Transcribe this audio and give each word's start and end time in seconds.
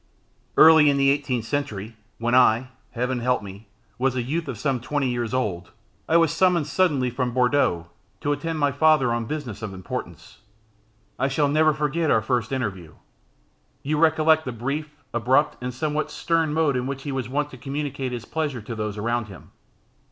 Early 0.57 0.89
in 0.89 0.97
the 0.97 1.15
18th 1.15 1.43
century, 1.43 1.95
when 2.17 2.33
I 2.33 2.69
(Heaven 2.93 3.19
help 3.19 3.43
me) 3.43 3.67
was 3.99 4.15
a 4.15 4.23
youth 4.23 4.47
of 4.47 4.57
some 4.57 4.79
twenty 4.81 5.07
years 5.07 5.31
old, 5.31 5.69
I 6.09 6.17
was 6.17 6.31
summoned 6.33 6.65
suddenly 6.65 7.11
from 7.11 7.35
Bourdeaux 7.35 7.85
to 8.21 8.31
attend 8.31 8.57
my 8.57 8.71
father 8.71 9.13
on 9.13 9.25
business 9.25 9.61
of 9.61 9.75
importance. 9.75 10.39
I 11.19 11.27
shall 11.27 11.47
never 11.49 11.71
forget 11.71 12.09
our 12.09 12.23
first 12.23 12.51
interview. 12.51 12.95
You 13.83 13.99
recollect 13.99 14.43
the 14.45 14.51
brief, 14.51 14.89
abrupt, 15.13 15.57
and 15.61 15.71
somewhat 15.71 16.09
stern 16.09 16.51
mode 16.51 16.75
in 16.75 16.87
which 16.87 17.03
he 17.03 17.11
was 17.11 17.29
wont 17.29 17.51
to 17.51 17.57
communicate 17.57 18.11
his 18.11 18.25
pleasure 18.25 18.63
to 18.63 18.73
those 18.73 18.97
around 18.97 19.27
him. 19.27 19.51